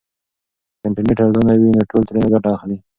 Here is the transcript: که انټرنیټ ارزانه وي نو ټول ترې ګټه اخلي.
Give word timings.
که 0.79 0.83
انټرنیټ 0.87 1.19
ارزانه 1.23 1.53
وي 1.59 1.69
نو 1.75 1.81
ټول 1.91 2.03
ترې 2.07 2.31
ګټه 2.33 2.49
اخلي. 2.55 2.77